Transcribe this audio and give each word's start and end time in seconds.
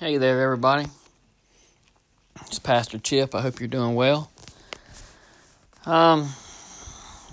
Hey 0.00 0.16
there, 0.16 0.40
everybody. 0.40 0.86
It's 2.46 2.58
Pastor 2.58 2.98
Chip. 2.98 3.34
I 3.34 3.42
hope 3.42 3.60
you're 3.60 3.68
doing 3.68 3.94
well. 3.94 4.30
Um, 5.84 6.30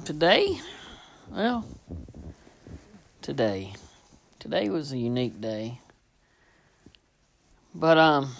today, 0.03 0.59
well, 1.31 1.63
today, 3.21 3.71
today 4.39 4.67
was 4.67 4.91
a 4.91 4.97
unique 4.97 5.39
day. 5.39 5.79
But 7.73 7.97
um, 7.97 8.35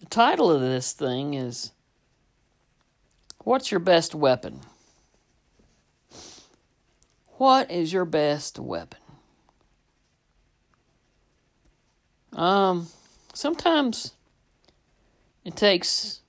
the 0.00 0.06
title 0.06 0.50
of 0.50 0.62
this 0.62 0.94
thing 0.94 1.34
is 1.34 1.72
"What's 3.44 3.70
your 3.70 3.80
best 3.80 4.14
weapon?" 4.14 4.60
What 7.36 7.70
is 7.70 7.92
your 7.92 8.06
best 8.06 8.58
weapon? 8.58 9.01
Um, 12.32 12.88
sometimes 13.34 14.12
it 15.44 15.56
takes 15.56 16.20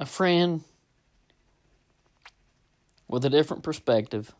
a 0.00 0.06
friend 0.06 0.62
with 3.08 3.24
a 3.24 3.30
different 3.30 3.62
perspective 3.62 4.34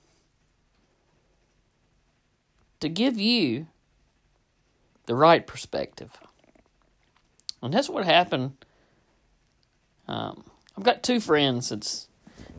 to 2.80 2.88
give 2.88 3.19
you 3.19 3.66
the 5.06 5.15
right 5.15 5.47
perspective. 5.47 6.11
And 7.62 7.73
that's 7.73 7.89
what 7.89 8.05
happened. 8.05 8.53
Um, 10.09 10.45
I've 10.77 10.84
got 10.84 11.03
two 11.03 11.20
friends 11.20 11.69
that's 11.69 12.09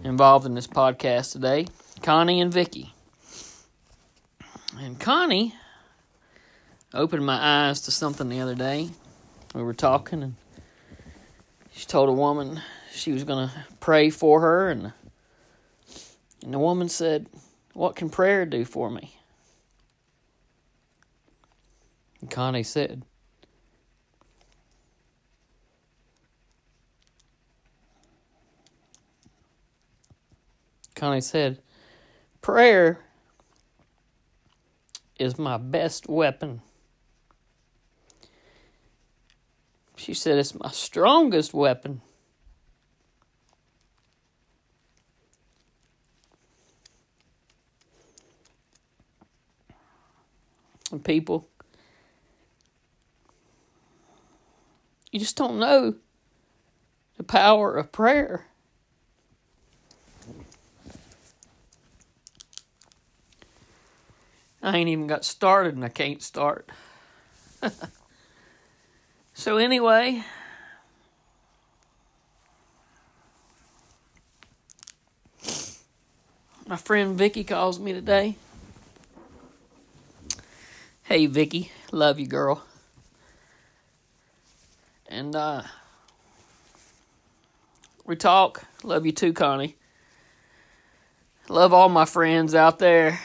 involved 0.03 0.45
in 0.45 0.53
this 0.53 0.67
podcast 0.67 1.33
today 1.33 1.67
Connie 2.01 2.41
and 2.41 2.53
Vicky. 2.53 2.93
And 4.79 4.99
Connie 4.99 5.53
opened 6.93 7.25
my 7.25 7.67
eyes 7.67 7.81
to 7.81 7.91
something 7.91 8.29
the 8.29 8.39
other 8.39 8.55
day. 8.55 8.89
We 9.55 9.63
were 9.63 9.73
talking, 9.73 10.21
and 10.21 10.35
she 11.73 11.85
told 11.85 12.09
a 12.09 12.13
woman 12.13 12.61
she 12.91 13.11
was 13.11 13.23
going 13.23 13.49
to 13.49 13.55
pray 13.79 14.09
for 14.09 14.41
her, 14.41 14.69
and 14.69 14.93
and 16.43 16.53
the 16.53 16.59
woman 16.59 16.89
said, 16.89 17.27
"What 17.73 17.95
can 17.95 18.09
prayer 18.09 18.45
do 18.45 18.65
for 18.65 18.89
me?" 18.89 19.17
And 22.21 22.29
Connie 22.29 22.63
said, 22.63 23.03
Connie 30.95 31.21
said, 31.21 31.61
"Prayer 32.41 32.99
is 35.19 35.37
my 35.37 35.57
best 35.57 36.07
weapon." 36.07 36.61
She 40.03 40.13
said, 40.13 40.37
It's 40.37 40.53
my 40.53 40.69
strongest 40.69 41.53
weapon. 41.53 42.01
And 50.91 51.05
people, 51.05 51.47
you 55.09 55.21
just 55.21 55.37
don't 55.37 55.57
know 55.57 55.95
the 57.15 57.23
power 57.23 57.77
of 57.77 57.93
prayer. 57.93 58.47
I 64.61 64.77
ain't 64.77 64.89
even 64.89 65.07
got 65.07 65.23
started 65.23 65.75
and 65.75 65.85
I 65.85 65.89
can't 65.89 66.21
start. 66.21 66.69
So, 69.35 69.57
anyway, 69.57 70.23
my 76.67 76.77
friend 76.77 77.17
Vicky 77.17 77.43
calls 77.43 77.79
me 77.79 77.93
today. 77.93 78.35
Hey, 81.03 81.25
Vicky, 81.25 81.71
love 81.91 82.19
you, 82.19 82.27
girl. 82.27 82.63
And 85.07 85.35
uh, 85.35 85.63
we 88.05 88.15
talk. 88.15 88.63
Love 88.83 89.05
you 89.05 89.11
too, 89.11 89.33
Connie. 89.33 89.75
Love 91.49 91.73
all 91.73 91.89
my 91.89 92.05
friends 92.05 92.55
out 92.55 92.79
there. 92.79 93.19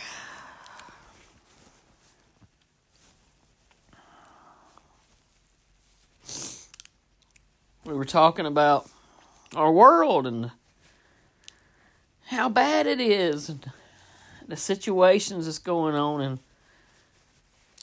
Talking 8.09 8.47
about 8.47 8.89
our 9.55 9.71
world 9.71 10.27
and 10.27 10.51
how 12.27 12.49
bad 12.49 12.87
it 12.87 13.01
is 13.01 13.49
and 13.49 13.71
the 14.47 14.57
situations 14.57 15.45
that's 15.45 15.59
going 15.59 15.95
on 15.95 16.21
and 16.21 16.39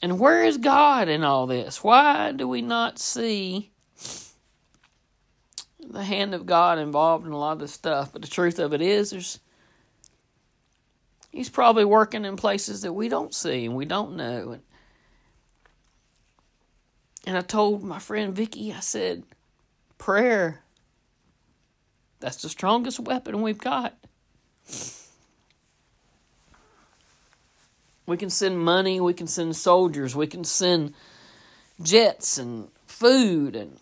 and 0.02 0.20
where 0.20 0.44
is 0.44 0.58
God 0.58 1.08
in 1.08 1.24
all 1.24 1.48
this? 1.48 1.84
Why 1.84 2.32
do 2.32 2.48
we 2.48 2.62
not 2.62 3.00
see 3.00 3.72
the 5.80 6.04
hand 6.04 6.36
of 6.36 6.46
God 6.46 6.78
involved 6.78 7.26
in 7.26 7.32
a 7.32 7.38
lot 7.38 7.54
of 7.54 7.60
this 7.60 7.72
stuff? 7.72 8.12
But 8.12 8.22
the 8.22 8.28
truth 8.28 8.60
of 8.60 8.74
it 8.74 8.82
is 8.82 9.12
there's 9.12 9.40
He's 11.36 11.50
probably 11.50 11.84
working 11.84 12.24
in 12.24 12.38
places 12.38 12.82
that 12.84 12.94
we 12.94 13.10
don't 13.10 13.34
see 13.34 13.66
and 13.66 13.76
we 13.76 13.84
don't 13.84 14.16
know. 14.16 14.52
And, 14.52 14.62
and 17.28 17.38
I 17.38 17.42
told 17.42 17.84
my 17.84 18.00
friend 18.00 18.34
Vicky, 18.34 18.72
I 18.72 18.80
said, 18.80 19.24
Prayer. 19.98 20.62
That's 22.20 22.42
the 22.42 22.50
strongest 22.50 23.00
weapon 23.00 23.42
we've 23.42 23.58
got. 23.58 23.96
We 28.08 28.18
can 28.18 28.30
send 28.30 28.60
money, 28.60 29.00
we 29.00 29.14
can 29.14 29.28
send 29.28 29.56
soldiers, 29.56 30.16
we 30.16 30.28
can 30.28 30.44
send 30.44 30.94
jets 31.82 32.38
and 32.38 32.70
food 32.86 33.56
and 33.56 33.78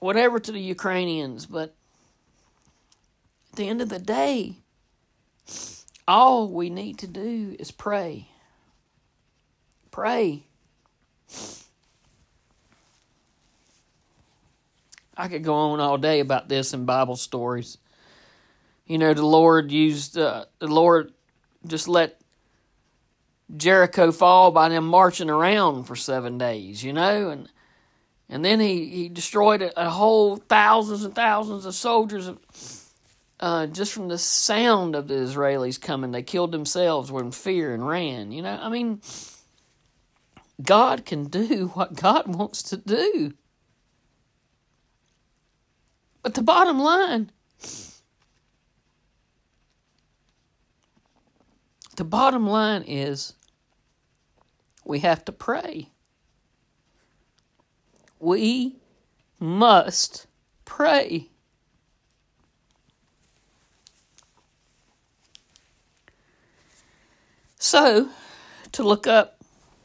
whatever 0.00 0.40
to 0.40 0.52
the 0.52 0.60
Ukrainians, 0.60 1.46
but 1.46 1.74
at 3.50 3.56
the 3.56 3.68
end 3.68 3.82
of 3.82 3.88
the 3.88 3.98
day, 3.98 4.56
all 6.08 6.48
we 6.48 6.70
need 6.70 6.98
to 6.98 7.06
do 7.06 7.54
is 7.58 7.70
pray. 7.70 8.28
Pray. 9.90 10.44
I 15.16 15.28
could 15.28 15.44
go 15.44 15.54
on 15.54 15.80
all 15.80 15.98
day 15.98 16.20
about 16.20 16.48
this 16.48 16.72
in 16.72 16.84
Bible 16.84 17.16
stories. 17.16 17.78
You 18.86 18.98
know, 18.98 19.14
the 19.14 19.26
Lord 19.26 19.70
used, 19.70 20.18
uh, 20.18 20.46
the 20.58 20.66
Lord 20.66 21.12
just 21.66 21.88
let 21.88 22.20
Jericho 23.56 24.12
fall 24.12 24.50
by 24.50 24.68
them 24.68 24.86
marching 24.86 25.30
around 25.30 25.84
for 25.84 25.96
seven 25.96 26.38
days, 26.38 26.82
you 26.82 26.92
know, 26.92 27.30
and 27.30 27.48
and 28.28 28.42
then 28.42 28.60
he, 28.60 28.86
he 28.86 29.08
destroyed 29.10 29.60
a, 29.60 29.86
a 29.86 29.90
whole 29.90 30.36
thousands 30.36 31.04
and 31.04 31.14
thousands 31.14 31.66
of 31.66 31.74
soldiers 31.74 32.30
uh, 33.40 33.66
just 33.66 33.92
from 33.92 34.08
the 34.08 34.16
sound 34.16 34.94
of 34.94 35.08
the 35.08 35.14
Israelis 35.14 35.78
coming. 35.78 36.12
They 36.12 36.22
killed 36.22 36.52
themselves 36.52 37.12
when 37.12 37.30
fear 37.32 37.74
and 37.74 37.86
ran, 37.86 38.32
you 38.32 38.40
know. 38.40 38.58
I 38.58 38.70
mean, 38.70 39.02
God 40.62 41.04
can 41.04 41.24
do 41.24 41.66
what 41.74 41.94
God 41.94 42.34
wants 42.34 42.62
to 42.64 42.76
do. 42.78 43.34
But 46.22 46.34
the 46.34 46.42
bottom 46.42 46.78
line, 46.78 47.32
the 51.96 52.04
bottom 52.04 52.46
line 52.46 52.84
is 52.86 53.34
we 54.84 55.00
have 55.00 55.24
to 55.24 55.32
pray. 55.32 55.88
We 58.20 58.76
must 59.40 60.26
pray. 60.64 61.28
So, 67.58 68.10
to 68.72 68.82
look 68.82 69.06
up, 69.06 69.38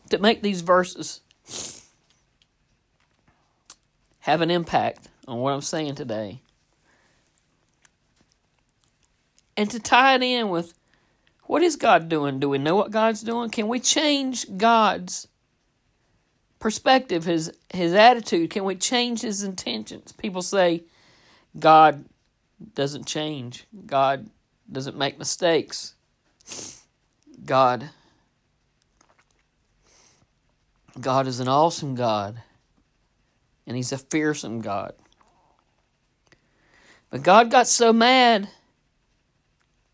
to 0.09 0.17
make 0.19 0.41
these 0.41 0.61
verses 0.61 1.21
have 4.19 4.41
an 4.41 4.51
impact 4.51 5.09
on 5.27 5.39
what 5.39 5.53
I'm 5.53 5.61
saying 5.61 5.95
today. 5.95 6.41
And 9.55 9.69
to 9.71 9.79
tie 9.79 10.15
it 10.15 10.23
in 10.23 10.49
with 10.49 10.73
what 11.43 11.63
is 11.63 11.75
God 11.75 12.09
doing? 12.09 12.39
Do 12.39 12.49
we 12.49 12.57
know 12.57 12.75
what 12.75 12.91
God's 12.91 13.21
doing? 13.21 13.49
Can 13.49 13.67
we 13.67 13.79
change 13.79 14.57
God's 14.57 15.27
perspective, 16.59 17.25
his 17.25 17.51
his 17.73 17.93
attitude? 17.93 18.49
Can 18.49 18.63
we 18.63 18.75
change 18.75 19.21
his 19.21 19.43
intentions? 19.43 20.11
People 20.11 20.41
say 20.41 20.83
God 21.57 22.05
doesn't 22.75 23.05
change. 23.05 23.65
God 23.85 24.29
doesn't 24.71 24.97
make 24.97 25.17
mistakes. 25.17 25.95
God 27.45 27.89
God 30.99 31.27
is 31.27 31.39
an 31.39 31.47
awesome 31.47 31.95
God, 31.95 32.41
and 33.67 33.75
He's 33.77 33.91
a 33.91 33.97
fearsome 33.97 34.61
God. 34.61 34.93
But 37.09 37.23
God 37.23 37.49
got 37.49 37.67
so 37.67 37.93
mad 37.93 38.49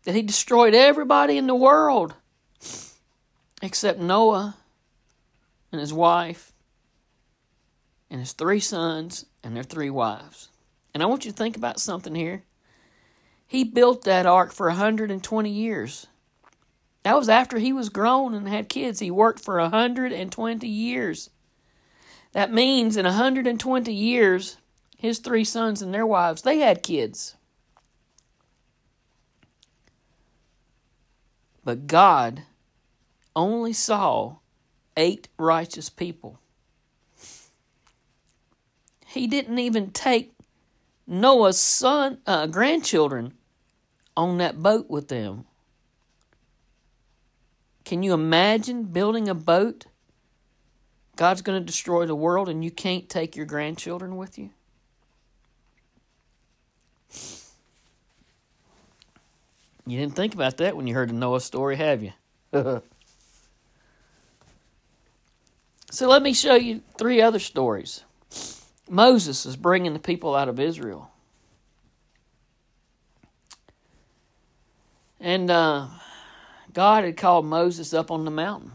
that 0.04 0.14
He 0.14 0.22
destroyed 0.22 0.74
everybody 0.74 1.38
in 1.38 1.46
the 1.46 1.54
world 1.54 2.14
except 3.62 3.98
Noah 3.98 4.56
and 5.72 5.80
his 5.80 5.92
wife 5.92 6.52
and 8.10 8.20
his 8.20 8.32
three 8.32 8.60
sons 8.60 9.26
and 9.42 9.56
their 9.56 9.62
three 9.62 9.90
wives. 9.90 10.50
And 10.92 11.02
I 11.02 11.06
want 11.06 11.24
you 11.24 11.32
to 11.32 11.36
think 11.36 11.56
about 11.56 11.80
something 11.80 12.14
here. 12.14 12.44
He 13.46 13.64
built 13.64 14.04
that 14.04 14.26
ark 14.26 14.52
for 14.52 14.68
120 14.68 15.50
years. 15.50 16.06
That 17.02 17.16
was 17.16 17.28
after 17.28 17.58
he 17.58 17.72
was 17.72 17.88
grown 17.88 18.34
and 18.34 18.48
had 18.48 18.68
kids. 18.68 19.00
He 19.00 19.10
worked 19.10 19.40
for 19.40 19.58
120 19.58 20.68
years. 20.68 21.30
That 22.32 22.52
means 22.52 22.96
in 22.96 23.04
120 23.04 23.92
years, 23.92 24.58
his 25.04 25.18
three 25.18 25.44
sons 25.44 25.82
and 25.82 25.92
their 25.92 26.06
wives, 26.06 26.40
they 26.40 26.60
had 26.60 26.82
kids. 26.82 27.36
But 31.62 31.86
God 31.86 32.44
only 33.36 33.74
saw 33.74 34.36
eight 34.96 35.28
righteous 35.36 35.90
people. 35.90 36.38
He 39.04 39.26
didn't 39.26 39.58
even 39.58 39.90
take 39.90 40.32
Noah's 41.06 41.60
son, 41.60 42.16
uh, 42.26 42.46
grandchildren 42.46 43.34
on 44.16 44.38
that 44.38 44.62
boat 44.62 44.88
with 44.88 45.08
them. 45.08 45.44
Can 47.84 48.02
you 48.02 48.14
imagine 48.14 48.84
building 48.84 49.28
a 49.28 49.34
boat? 49.34 49.84
God's 51.16 51.42
going 51.42 51.60
to 51.60 51.66
destroy 51.66 52.06
the 52.06 52.14
world 52.14 52.48
and 52.48 52.64
you 52.64 52.70
can't 52.70 53.10
take 53.10 53.36
your 53.36 53.44
grandchildren 53.44 54.16
with 54.16 54.38
you? 54.38 54.48
You 59.86 59.98
didn't 59.98 60.16
think 60.16 60.34
about 60.34 60.56
that 60.58 60.76
when 60.76 60.86
you 60.86 60.94
heard 60.94 61.10
the 61.10 61.14
Noah 61.14 61.40
story, 61.40 61.76
have 61.76 62.02
you? 62.02 62.12
so 65.90 66.08
let 66.08 66.22
me 66.22 66.32
show 66.32 66.54
you 66.54 66.80
three 66.96 67.20
other 67.20 67.38
stories. 67.38 68.02
Moses 68.88 69.44
is 69.44 69.56
bringing 69.56 69.92
the 69.92 69.98
people 69.98 70.34
out 70.34 70.48
of 70.48 70.58
Israel. 70.58 71.10
And 75.20 75.50
uh, 75.50 75.88
God 76.72 77.04
had 77.04 77.16
called 77.16 77.46
Moses 77.46 77.94
up 77.94 78.10
on 78.10 78.24
the 78.24 78.30
mountain. 78.30 78.72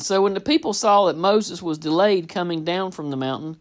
And 0.00 0.06
so 0.06 0.22
when 0.22 0.32
the 0.32 0.40
people 0.40 0.72
saw 0.72 1.04
that 1.04 1.18
Moses 1.18 1.60
was 1.60 1.76
delayed 1.76 2.26
coming 2.26 2.64
down 2.64 2.90
from 2.90 3.10
the 3.10 3.18
mountain, 3.18 3.60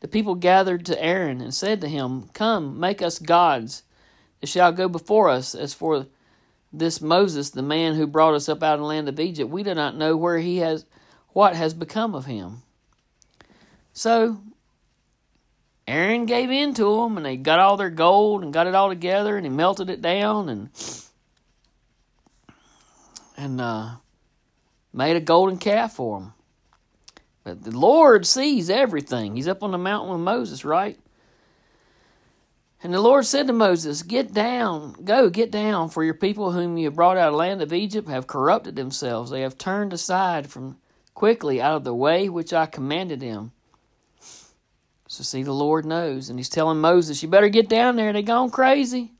the 0.00 0.08
people 0.08 0.34
gathered 0.34 0.84
to 0.84 1.02
Aaron 1.02 1.40
and 1.40 1.54
said 1.54 1.80
to 1.80 1.88
him, 1.88 2.28
Come, 2.34 2.78
make 2.78 3.00
us 3.00 3.18
gods 3.18 3.82
that 4.42 4.48
shall 4.48 4.72
go 4.72 4.90
before 4.90 5.30
us. 5.30 5.54
As 5.54 5.72
for 5.72 6.04
this 6.70 7.00
Moses, 7.00 7.48
the 7.48 7.62
man 7.62 7.94
who 7.94 8.06
brought 8.06 8.34
us 8.34 8.46
up 8.46 8.62
out 8.62 8.74
of 8.74 8.80
the 8.80 8.84
land 8.84 9.08
of 9.08 9.18
Egypt, 9.18 9.50
we 9.50 9.62
do 9.62 9.74
not 9.74 9.96
know 9.96 10.18
where 10.18 10.36
he 10.36 10.58
has 10.58 10.84
what 11.30 11.56
has 11.56 11.72
become 11.72 12.14
of 12.14 12.26
him. 12.26 12.60
So 13.94 14.42
Aaron 15.88 16.26
gave 16.26 16.50
in 16.50 16.74
to 16.74 16.96
them, 16.96 17.16
and 17.16 17.24
they 17.24 17.38
got 17.38 17.58
all 17.58 17.78
their 17.78 17.88
gold 17.88 18.42
and 18.42 18.52
got 18.52 18.66
it 18.66 18.74
all 18.74 18.90
together, 18.90 19.34
and 19.34 19.46
he 19.46 19.50
melted 19.50 19.88
it 19.88 20.02
down 20.02 20.50
and 20.50 20.68
and 23.38 23.62
uh, 23.62 23.92
made 24.92 25.16
a 25.16 25.20
golden 25.20 25.58
calf 25.58 25.94
for 25.94 26.18
him. 26.18 26.32
But 27.44 27.64
the 27.64 27.76
Lord 27.76 28.26
sees 28.26 28.68
everything. 28.68 29.34
He's 29.34 29.48
up 29.48 29.62
on 29.62 29.70
the 29.70 29.78
mountain 29.78 30.12
with 30.12 30.20
Moses, 30.20 30.64
right? 30.64 30.98
And 32.82 32.94
the 32.94 33.00
Lord 33.00 33.26
said 33.26 33.46
to 33.46 33.52
Moses, 33.52 34.02
Get 34.02 34.32
down, 34.32 34.94
go, 35.04 35.28
get 35.28 35.50
down, 35.50 35.90
for 35.90 36.02
your 36.02 36.14
people 36.14 36.52
whom 36.52 36.78
you 36.78 36.90
brought 36.90 37.18
out 37.18 37.28
of 37.28 37.32
the 37.34 37.38
land 37.38 37.62
of 37.62 37.72
Egypt 37.72 38.08
have 38.08 38.26
corrupted 38.26 38.76
themselves. 38.76 39.30
They 39.30 39.42
have 39.42 39.58
turned 39.58 39.92
aside 39.92 40.48
from 40.48 40.78
quickly 41.14 41.60
out 41.60 41.76
of 41.76 41.84
the 41.84 41.94
way 41.94 42.28
which 42.28 42.52
I 42.52 42.66
commanded 42.66 43.20
them. 43.20 43.52
So 45.06 45.22
see, 45.22 45.42
the 45.42 45.52
Lord 45.52 45.84
knows, 45.84 46.30
and 46.30 46.38
He's 46.38 46.48
telling 46.48 46.80
Moses, 46.80 47.22
You 47.22 47.28
better 47.28 47.48
get 47.48 47.68
down 47.68 47.96
there, 47.96 48.12
they 48.12 48.22
gone 48.22 48.50
crazy. 48.50 49.12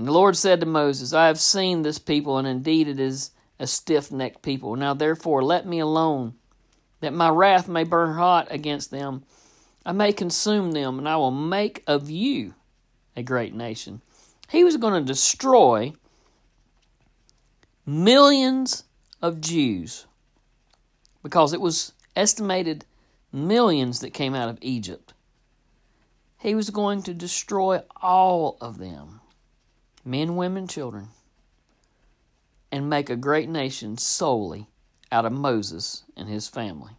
And 0.00 0.08
the 0.08 0.12
Lord 0.12 0.36
said 0.36 0.60
to 0.60 0.66
Moses, 0.66 1.12
I 1.12 1.26
have 1.26 1.38
seen 1.38 1.82
this 1.82 1.98
people, 1.98 2.38
and 2.38 2.48
indeed 2.48 2.88
it 2.88 2.98
is 2.98 3.30
a 3.58 3.66
stiff 3.66 4.10
necked 4.10 4.40
people. 4.42 4.74
Now 4.74 4.94
therefore 4.94 5.44
let 5.44 5.66
me 5.66 5.78
alone, 5.78 6.34
that 7.00 7.12
my 7.12 7.28
wrath 7.28 7.68
may 7.68 7.84
burn 7.84 8.14
hot 8.14 8.48
against 8.50 8.90
them 8.90 9.24
I 9.84 9.92
may 9.92 10.12
consume 10.12 10.72
them, 10.72 10.98
and 10.98 11.08
I 11.08 11.16
will 11.16 11.30
make 11.30 11.82
of 11.86 12.10
you 12.10 12.54
a 13.16 13.22
great 13.22 13.54
nation. 13.54 14.02
He 14.48 14.64
was 14.64 14.76
going 14.76 14.94
to 14.94 15.06
destroy 15.06 15.94
millions 17.86 18.84
of 19.22 19.40
Jews 19.40 20.06
because 21.22 21.52
it 21.52 21.60
was 21.60 21.92
estimated 22.14 22.84
millions 23.32 24.00
that 24.00 24.10
came 24.10 24.34
out 24.34 24.48
of 24.48 24.58
Egypt. 24.60 25.14
He 26.38 26.54
was 26.54 26.70
going 26.70 27.02
to 27.04 27.14
destroy 27.14 27.82
all 28.00 28.58
of 28.60 28.78
them 28.78 29.19
men, 30.04 30.36
women, 30.36 30.66
children 30.66 31.08
and 32.72 32.88
make 32.88 33.10
a 33.10 33.16
great 33.16 33.48
nation 33.48 33.98
solely 33.98 34.68
out 35.10 35.24
of 35.24 35.32
Moses 35.32 36.04
and 36.16 36.28
his 36.28 36.48
family. 36.48 36.92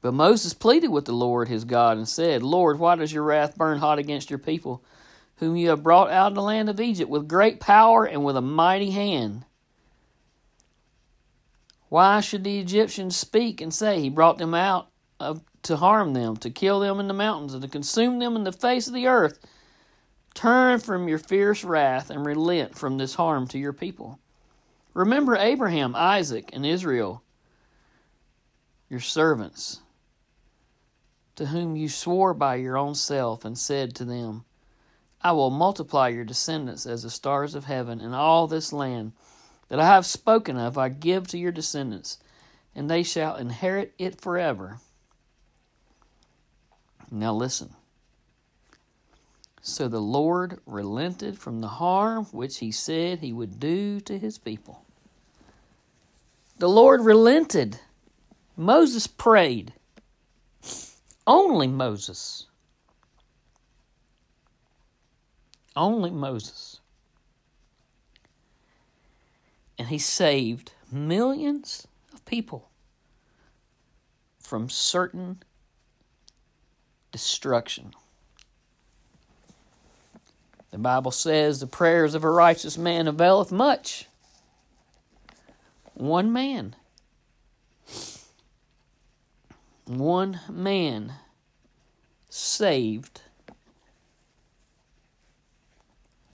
But 0.00 0.14
Moses 0.14 0.54
pleaded 0.54 0.88
with 0.88 1.04
the 1.04 1.12
Lord 1.12 1.48
his 1.48 1.64
God 1.64 1.96
and 1.96 2.08
said, 2.08 2.42
Lord, 2.42 2.78
why 2.78 2.96
does 2.96 3.12
your 3.12 3.22
wrath 3.22 3.56
burn 3.56 3.78
hot 3.78 3.98
against 3.98 4.30
your 4.30 4.38
people, 4.38 4.82
whom 5.36 5.56
you 5.56 5.68
have 5.68 5.82
brought 5.82 6.10
out 6.10 6.32
of 6.32 6.34
the 6.34 6.42
land 6.42 6.68
of 6.68 6.80
Egypt 6.80 7.10
with 7.10 7.28
great 7.28 7.60
power 7.60 8.04
and 8.04 8.24
with 8.24 8.36
a 8.36 8.40
mighty 8.40 8.90
hand? 8.90 9.44
Why 11.88 12.20
should 12.20 12.42
the 12.42 12.58
Egyptians 12.58 13.16
speak 13.16 13.60
and 13.60 13.72
say, 13.72 14.00
He 14.00 14.08
brought 14.08 14.38
them 14.38 14.54
out 14.54 14.88
to 15.62 15.76
harm 15.76 16.14
them, 16.14 16.36
to 16.38 16.50
kill 16.50 16.80
them 16.80 16.98
in 16.98 17.06
the 17.06 17.14
mountains, 17.14 17.52
and 17.52 17.62
to 17.62 17.68
consume 17.68 18.18
them 18.18 18.34
in 18.34 18.44
the 18.44 18.52
face 18.52 18.88
of 18.88 18.94
the 18.94 19.06
earth? 19.06 19.38
Turn 20.34 20.80
from 20.80 21.08
your 21.08 21.18
fierce 21.18 21.62
wrath 21.64 22.10
and 22.10 22.24
relent 22.24 22.76
from 22.76 22.98
this 22.98 23.14
harm 23.14 23.46
to 23.48 23.58
your 23.58 23.72
people. 23.72 24.18
Remember 24.94 25.36
Abraham, 25.36 25.94
Isaac, 25.94 26.50
and 26.52 26.66
Israel, 26.66 27.22
your 28.88 29.00
servants 29.00 29.80
to 31.36 31.46
whom 31.46 31.76
you 31.76 31.88
swore 31.88 32.34
by 32.34 32.56
your 32.56 32.76
own 32.76 32.94
self 32.94 33.44
and 33.44 33.56
said 33.56 33.94
to 33.94 34.04
them, 34.04 34.44
I 35.22 35.32
will 35.32 35.50
multiply 35.50 36.08
your 36.08 36.24
descendants 36.24 36.84
as 36.84 37.02
the 37.02 37.10
stars 37.10 37.54
of 37.54 37.64
heaven, 37.64 38.00
and 38.00 38.14
all 38.14 38.46
this 38.46 38.72
land 38.72 39.12
that 39.68 39.78
I 39.78 39.86
have 39.86 40.04
spoken 40.04 40.58
of 40.58 40.76
I 40.76 40.88
give 40.88 41.28
to 41.28 41.38
your 41.38 41.52
descendants, 41.52 42.18
and 42.74 42.90
they 42.90 43.02
shall 43.02 43.36
inherit 43.36 43.94
it 43.98 44.20
forever. 44.20 44.78
Now 47.10 47.32
listen. 47.32 47.74
So 49.64 49.86
the 49.86 50.00
Lord 50.00 50.58
relented 50.66 51.38
from 51.38 51.60
the 51.60 51.68
harm 51.68 52.24
which 52.26 52.58
he 52.58 52.72
said 52.72 53.20
he 53.20 53.32
would 53.32 53.60
do 53.60 54.00
to 54.00 54.18
his 54.18 54.36
people. 54.36 54.84
The 56.58 56.68
Lord 56.68 57.00
relented. 57.02 57.78
Moses 58.56 59.06
prayed. 59.06 59.72
Only 61.28 61.68
Moses. 61.68 62.46
Only 65.76 66.10
Moses. 66.10 66.80
And 69.78 69.88
he 69.88 69.98
saved 69.98 70.72
millions 70.90 71.86
of 72.12 72.24
people 72.24 72.68
from 74.40 74.68
certain 74.68 75.40
destruction. 77.12 77.94
The 80.72 80.78
Bible 80.78 81.12
says 81.12 81.60
the 81.60 81.66
prayers 81.68 82.14
of 82.14 82.24
a 82.24 82.30
righteous 82.30 82.76
man 82.76 83.06
availeth 83.06 83.52
much. 83.52 84.06
One 85.94 86.32
man 86.32 86.74
one 89.86 90.40
man 90.48 91.14
saved 92.30 93.22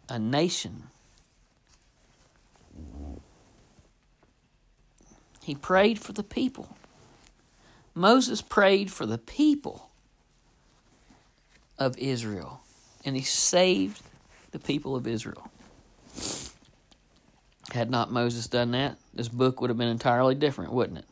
a 0.08 0.18
nation. 0.18 0.84
He 5.42 5.54
prayed 5.54 5.98
for 5.98 6.12
the 6.12 6.22
people. 6.22 6.76
Moses 7.94 8.42
prayed 8.42 8.92
for 8.92 9.06
the 9.06 9.18
people 9.18 9.90
of 11.78 11.96
Israel, 11.98 12.60
and 13.04 13.16
he 13.16 13.22
saved 13.22 14.02
the 14.50 14.58
people 14.58 14.96
of 14.96 15.06
Israel. 15.06 15.50
Had 17.72 17.90
not 17.90 18.10
Moses 18.10 18.46
done 18.46 18.70
that, 18.70 18.96
this 19.12 19.28
book 19.28 19.60
would 19.60 19.70
have 19.70 19.76
been 19.76 19.88
entirely 19.88 20.34
different, 20.34 20.72
wouldn't 20.72 20.98
it? 20.98 21.04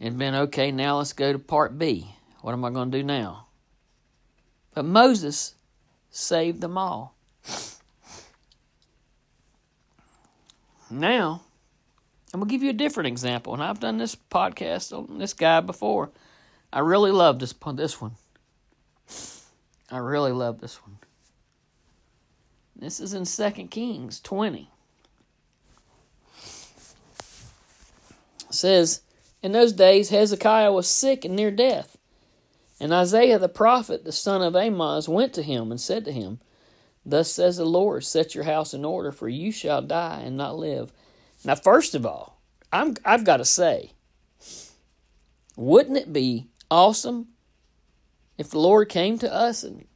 It'd 0.00 0.18
been 0.18 0.34
okay, 0.34 0.72
now 0.72 0.98
let's 0.98 1.12
go 1.12 1.32
to 1.32 1.38
part 1.38 1.78
B. 1.78 2.08
What 2.40 2.52
am 2.52 2.64
I 2.64 2.70
going 2.70 2.90
to 2.90 2.98
do 2.98 3.04
now? 3.04 3.46
But 4.74 4.84
Moses 4.84 5.54
saved 6.10 6.60
them 6.60 6.76
all. 6.78 7.14
Now, 10.90 11.42
I'm 12.32 12.40
going 12.40 12.48
to 12.48 12.52
give 12.52 12.62
you 12.62 12.70
a 12.70 12.74
different 12.74 13.06
example, 13.06 13.54
and 13.54 13.62
I've 13.62 13.80
done 13.80 13.98
this 13.98 14.16
podcast 14.16 14.92
on 14.96 15.18
this 15.18 15.34
guy 15.34 15.60
before. 15.60 16.10
I 16.72 16.80
really 16.80 17.10
love 17.10 17.38
this 17.38 17.54
this 17.74 18.00
one. 18.00 18.12
I 19.90 19.98
really 19.98 20.32
love 20.32 20.60
this 20.60 20.76
one. 20.82 20.96
This 22.82 22.98
is 22.98 23.14
in 23.14 23.24
2 23.24 23.68
Kings 23.68 24.18
20. 24.18 24.68
It 28.40 28.54
says, 28.54 29.02
In 29.40 29.52
those 29.52 29.72
days 29.72 30.08
Hezekiah 30.08 30.72
was 30.72 30.88
sick 30.88 31.24
and 31.24 31.36
near 31.36 31.52
death. 31.52 31.96
And 32.80 32.92
Isaiah 32.92 33.38
the 33.38 33.48
prophet, 33.48 34.04
the 34.04 34.10
son 34.10 34.42
of 34.42 34.56
Amoz, 34.56 35.08
went 35.08 35.32
to 35.34 35.44
him 35.44 35.70
and 35.70 35.80
said 35.80 36.04
to 36.06 36.12
him, 36.12 36.40
Thus 37.06 37.30
says 37.30 37.56
the 37.56 37.64
Lord, 37.64 38.04
set 38.04 38.34
your 38.34 38.44
house 38.44 38.74
in 38.74 38.84
order, 38.84 39.12
for 39.12 39.28
you 39.28 39.52
shall 39.52 39.80
die 39.80 40.22
and 40.24 40.36
not 40.36 40.58
live. 40.58 40.92
Now, 41.44 41.54
first 41.54 41.94
of 41.94 42.04
all, 42.04 42.40
I'm, 42.72 42.96
I've 43.04 43.24
got 43.24 43.36
to 43.36 43.44
say, 43.44 43.92
wouldn't 45.54 45.98
it 45.98 46.12
be 46.12 46.48
awesome 46.68 47.28
if 48.36 48.50
the 48.50 48.58
Lord 48.58 48.88
came 48.88 49.18
to 49.18 49.32
us 49.32 49.62
and 49.62 49.86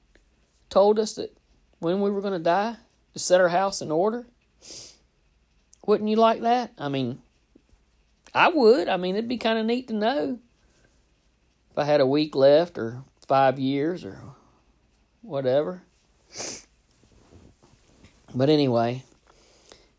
told 0.70 1.00
us 1.00 1.14
that 1.14 1.35
when 1.78 2.00
we 2.00 2.10
were 2.10 2.20
going 2.20 2.32
to 2.32 2.38
die, 2.38 2.76
to 3.12 3.18
set 3.18 3.40
our 3.40 3.48
house 3.48 3.82
in 3.82 3.90
order? 3.90 4.26
Wouldn't 5.86 6.10
you 6.10 6.16
like 6.16 6.40
that? 6.40 6.72
I 6.78 6.88
mean, 6.88 7.20
I 8.34 8.48
would. 8.48 8.88
I 8.88 8.96
mean, 8.96 9.16
it'd 9.16 9.28
be 9.28 9.38
kind 9.38 9.58
of 9.58 9.66
neat 9.66 9.88
to 9.88 9.94
know 9.94 10.38
if 11.70 11.78
I 11.78 11.84
had 11.84 12.00
a 12.00 12.06
week 12.06 12.34
left 12.34 12.76
or 12.76 13.02
five 13.26 13.58
years 13.58 14.04
or 14.04 14.18
whatever. 15.22 15.82
But 18.34 18.50
anyway, 18.50 19.04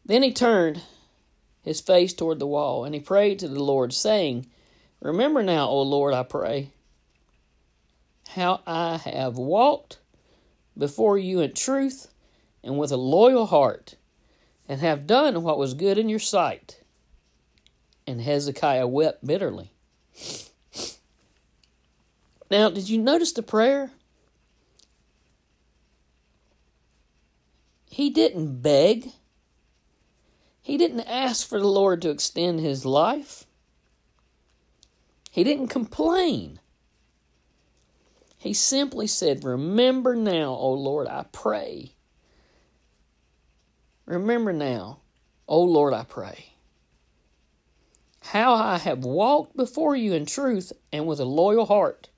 then 0.05 0.23
he 0.23 0.31
turned 0.31 0.81
his 1.63 1.81
face 1.81 2.13
toward 2.13 2.39
the 2.39 2.47
wall 2.47 2.85
and 2.85 2.93
he 2.93 3.01
prayed 3.01 3.39
to 3.39 3.47
the 3.47 3.63
Lord, 3.63 3.93
saying, 3.93 4.45
Remember 5.01 5.43
now, 5.43 5.67
O 5.67 5.81
Lord, 5.81 6.13
I 6.13 6.23
pray, 6.23 6.71
how 8.29 8.61
I 8.67 8.97
have 8.97 9.37
walked 9.37 9.97
before 10.77 11.17
you 11.17 11.39
in 11.39 11.53
truth 11.53 12.07
and 12.63 12.77
with 12.77 12.91
a 12.91 12.97
loyal 12.97 13.45
heart, 13.45 13.95
and 14.67 14.81
have 14.81 15.07
done 15.07 15.41
what 15.43 15.57
was 15.57 15.73
good 15.73 15.97
in 15.97 16.09
your 16.09 16.19
sight. 16.19 16.81
And 18.05 18.21
Hezekiah 18.21 18.87
wept 18.87 19.25
bitterly. 19.25 19.71
Now, 22.49 22.69
did 22.69 22.87
you 22.87 22.97
notice 22.97 23.33
the 23.33 23.43
prayer? 23.43 23.91
He 27.89 28.09
didn't 28.09 28.61
beg. 28.61 29.11
He 30.61 30.77
didn't 30.77 31.01
ask 31.01 31.45
for 31.45 31.59
the 31.59 31.67
Lord 31.67 32.01
to 32.03 32.09
extend 32.09 32.59
his 32.59 32.85
life. 32.85 33.45
He 35.29 35.43
didn't 35.43 35.67
complain. 35.67 36.59
He 38.37 38.53
simply 38.53 39.07
said, 39.07 39.43
Remember 39.43 40.15
now, 40.15 40.53
O 40.53 40.71
Lord, 40.73 41.07
I 41.07 41.25
pray. 41.31 41.93
Remember 44.05 44.53
now, 44.53 44.99
O 45.47 45.61
Lord, 45.61 45.93
I 45.93 46.03
pray, 46.03 46.53
how 48.21 48.53
I 48.53 48.77
have 48.77 49.03
walked 49.03 49.55
before 49.57 49.95
you 49.95 50.13
in 50.13 50.25
truth 50.25 50.71
and 50.93 51.07
with 51.07 51.19
a 51.19 51.25
loyal 51.25 51.65
heart 51.65 52.09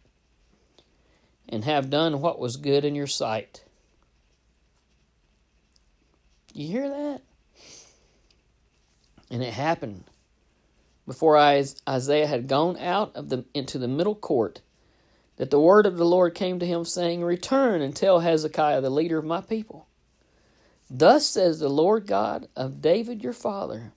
and 1.47 1.63
have 1.65 1.89
done 1.89 2.21
what 2.21 2.39
was 2.39 2.57
good 2.57 2.85
in 2.85 2.95
your 2.95 3.07
sight. 3.07 3.63
You 6.53 6.67
hear 6.67 6.89
that? 6.89 7.21
And 9.31 9.43
it 9.43 9.53
happened 9.53 10.03
before 11.07 11.37
Isaiah 11.37 12.27
had 12.27 12.47
gone 12.47 12.77
out 12.77 13.15
of 13.15 13.29
the 13.29 13.45
into 13.53 13.77
the 13.79 13.87
middle 13.87 14.15
court 14.15 14.61
that 15.39 15.49
the 15.49 15.59
word 15.59 15.85
of 15.85 15.97
the 15.97 16.05
Lord 16.05 16.35
came 16.35 16.59
to 16.59 16.65
him 16.65 16.83
saying, 16.83 17.23
"Return 17.23 17.81
and 17.81 17.95
tell 17.95 18.19
Hezekiah 18.19 18.81
the 18.81 18.89
leader 18.89 19.17
of 19.17 19.25
my 19.25 19.39
people, 19.39 19.87
thus 20.89 21.25
says 21.25 21.59
the 21.59 21.69
Lord 21.69 22.05
God 22.05 22.49
of 22.57 22.81
David 22.81 23.23
your 23.23 23.33
father, 23.33 23.93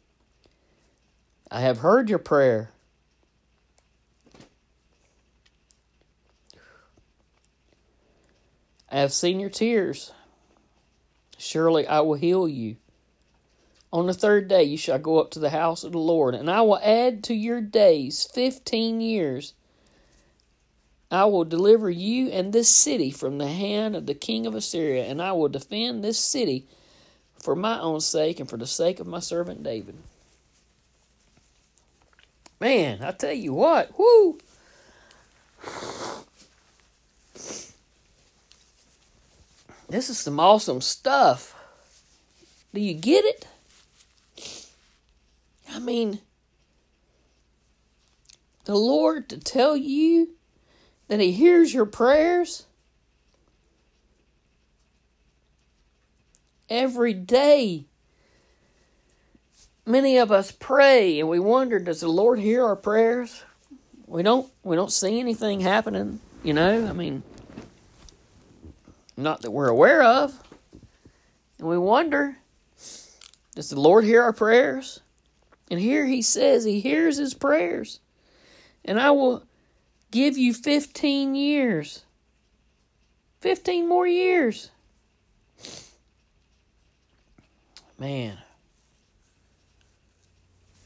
I 1.51 1.61
have 1.61 1.79
heard 1.79 2.09
your 2.09 2.21
prayer 2.21 2.71
I 8.89 9.01
have 9.01 9.13
seen 9.13 9.41
your 9.41 9.51
tears. 9.51 10.13
Surely 11.39 11.87
I 11.87 12.01
will 12.01 12.15
heal 12.15 12.47
you. 12.47 12.77
On 13.91 14.07
the 14.07 14.13
third 14.13 14.49
day 14.49 14.65
you 14.65 14.77
shall 14.77 14.99
go 14.99 15.19
up 15.19 15.31
to 15.31 15.39
the 15.39 15.51
house 15.51 15.83
of 15.83 15.93
the 15.93 15.99
Lord, 15.99 16.35
and 16.35 16.51
I 16.51 16.61
will 16.61 16.79
add 16.79 17.25
to 17.25 17.35
your 17.35 17.63
days 17.63 18.29
fifteen 18.33 19.01
years. 19.01 19.55
I 21.13 21.27
will 21.27 21.45
deliver 21.45 21.91
you 21.91 22.31
and 22.31 22.55
this 22.55 22.71
city 22.71 23.11
from 23.11 23.37
the 23.37 23.49
hand 23.49 23.95
of 23.95 24.07
the 24.07 24.15
king 24.15 24.47
of 24.47 24.55
Assyria, 24.55 25.05
and 25.05 25.21
I 25.21 25.33
will 25.33 25.51
defend 25.51 26.03
this 26.03 26.19
city 26.19 26.67
for 27.39 27.55
my 27.55 27.79
own 27.79 28.01
sake 28.01 28.41
and 28.41 28.49
for 28.49 28.57
the 28.57 28.67
sake 28.67 28.99
of 28.99 29.07
my 29.07 29.21
servant 29.21 29.63
David. 29.63 29.97
Man, 32.59 33.03
I 33.03 33.11
tell 33.11 33.35
you 33.35 33.53
what, 33.53 33.99
whoo! 33.99 34.39
This 39.91 40.09
is 40.09 40.19
some 40.19 40.41
awesome 40.41 40.81
stuff. 40.81 41.55
Do 42.73 42.81
you 42.81 42.95
get 42.95 43.27
it? 43.27 43.47
I 45.71 45.79
mean, 45.79 46.21
the 48.65 48.77
Lord 48.77 49.29
to 49.29 49.37
tell 49.37 49.77
you 49.77 50.31
that 51.09 51.21
He 51.21 51.33
hears 51.33 51.73
your 51.73 51.87
prayers 51.87 52.67
every 56.69 57.13
day. 57.13 57.85
Many 59.85 60.19
of 60.19 60.31
us 60.33 60.53
pray 60.53 61.21
and 61.21 61.29
we 61.29 61.39
wonder, 61.39 61.79
does 61.79 62.01
the 62.01 62.09
Lord 62.09 62.39
hear 62.39 62.65
our 62.65 62.77
prayers? 62.77 63.45
We 64.07 64.23
don't 64.23 64.51
we 64.63 64.77
don't 64.77 64.93
see 64.93 65.19
anything 65.19 65.61
happening, 65.61 66.21
you 66.43 66.53
know? 66.53 66.87
I 66.87 66.93
mean, 66.93 67.23
not 69.17 69.43
that 69.43 69.51
we're 69.51 69.69
aware 69.69 70.03
of. 70.03 70.39
And 71.59 71.69
we 71.69 71.79
wonder 71.79 72.37
does 73.55 73.69
the 73.69 73.81
Lord 73.81 74.05
hear 74.05 74.23
our 74.23 74.33
prayers? 74.33 75.01
And 75.71 75.79
here 75.79 76.07
he 76.07 76.23
says 76.23 76.65
he 76.65 76.81
hears 76.81 77.19
his 77.19 77.35
prayers. 77.35 78.01
And 78.85 78.99
I 78.99 79.11
will 79.11 79.45
give 80.13 80.39
you 80.39 80.55
15 80.55 81.35
years. 81.35 82.05
15 83.41 83.89
more 83.89 84.07
years. 84.07 84.71
Man. 87.99 88.39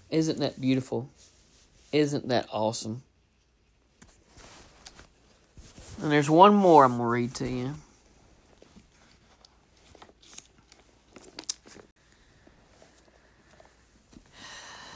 Isn't 0.08 0.38
that 0.38 0.58
beautiful? 0.58 1.10
Isn't 1.92 2.28
that 2.28 2.46
awesome? 2.50 3.02
And 6.00 6.12
there's 6.12 6.30
one 6.30 6.54
more 6.54 6.84
I'm 6.84 6.98
going 6.98 7.02
to 7.02 7.06
read 7.06 7.34
to 7.36 7.48
you. 7.48 7.74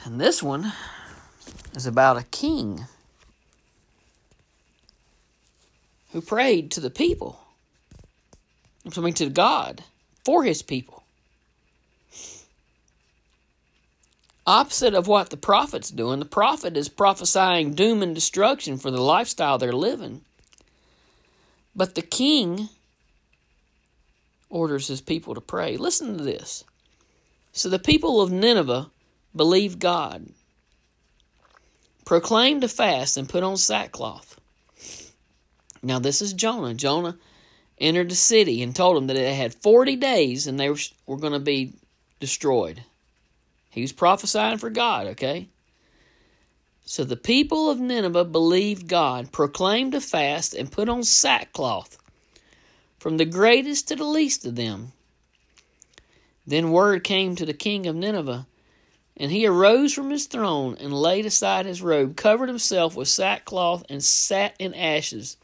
And 0.05 0.21
this 0.21 0.43
one 0.43 0.73
is 1.75 1.87
about 1.87 2.17
a 2.17 2.25
king 2.25 2.87
who 6.13 6.21
prayed 6.21 6.71
to 6.73 6.81
the 6.81 6.91
people. 6.91 7.39
I 8.97 9.01
mean, 9.01 9.15
to 9.15 9.29
God 9.29 9.85
for 10.25 10.45
his 10.45 10.63
people. 10.63 11.05
Opposite 14.47 14.95
of 14.95 15.07
what 15.07 15.31
the 15.31 15.37
prophet's 15.37 15.91
doing, 15.91 16.19
the 16.19 16.25
prophet 16.25 16.77
is 16.77 16.89
prophesying 16.89 17.75
doom 17.75 18.03
and 18.03 18.15
destruction 18.15 18.79
for 18.79 18.91
the 18.91 19.01
lifestyle 19.01 19.59
they're 19.59 19.73
living. 19.73 20.23
But 21.77 21.95
the 21.95 22.03
king 22.03 22.69
orders 24.49 24.89
his 24.89 25.01
people 25.01 25.35
to 25.35 25.41
pray. 25.41 25.77
Listen 25.77 26.19
to 26.19 26.25
this. 26.25 26.65
So 27.53 27.69
the 27.69 27.79
people 27.79 28.21
of 28.21 28.33
Nineveh 28.33 28.91
believe 29.37 29.79
God. 29.79 30.27
Proclaim 32.05 32.61
to 32.63 32.69
fast 32.69 33.17
and 33.17 33.29
put 33.29 33.45
on 33.45 33.57
sackcloth. 33.57 34.40
Now, 35.83 35.99
this 35.99 36.21
is 36.21 36.33
Jonah. 36.33 36.75
Jonah 36.75 37.17
entered 37.79 38.11
the 38.11 38.15
city 38.15 38.63
and 38.63 38.77
told 38.77 38.97
them 38.97 39.07
that 39.07 39.15
they 39.15 39.35
had 39.35 39.55
40 39.55 39.97
days 39.97 40.47
and 40.47 40.61
they 40.61 40.69
were, 40.69 40.79
were 41.07 41.17
going 41.17 41.33
to 41.33 41.39
be 41.39 41.73
destroyed. 42.19 42.83
He 43.71 43.81
was 43.81 43.93
prophesying 43.93 44.59
for 44.59 44.71
God, 44.71 45.07
okay? 45.09 45.49
So 46.85 47.05
the 47.05 47.17
people 47.17 47.71
of 47.71 47.79
Nineveh 47.79 48.25
believed 48.25 48.89
God, 48.89 49.31
proclaimed 49.31 49.95
a 49.95 50.01
fast, 50.01 50.55
and 50.55 50.73
put 50.73 50.89
on 50.89 51.05
sackcloth, 51.05 51.97
from 52.99 53.17
the 53.17 53.25
greatest 53.25 53.89
to 53.89 53.97
the 53.97 54.05
least 54.05 54.45
of 54.45 54.57
them. 54.57 54.93
Then 56.47 56.73
word 56.73 57.05
came 57.05 57.37
to 57.37 57.47
the 57.47 57.55
king 57.55 57.87
of 57.87 57.95
Nineveh, 57.95 58.47
and 59.17 59.31
he 59.31 59.47
arose 59.47 59.93
from 59.93 60.11
his 60.11 60.27
throne 60.27 60.77
and 60.81 60.93
laid 60.93 61.27
aside 61.27 61.65
his 61.65 61.81
robe, 61.81 62.17
covered 62.17 62.49
himself 62.49 62.97
with 62.97 63.07
sackcloth, 63.07 63.85
and 63.89 64.03
sat 64.03 64.57
in 64.59 64.75
ashes. 64.75 65.37